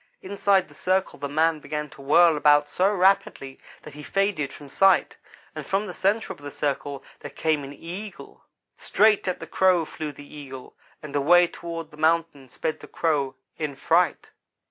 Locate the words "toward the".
11.45-11.97